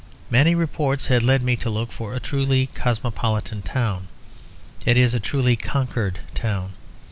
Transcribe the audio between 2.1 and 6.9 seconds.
a truly cosmopolitan town, that is a truly conquered town.